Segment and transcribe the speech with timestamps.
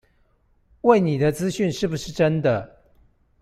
[0.81, 2.75] 餵你的資訊是不是真的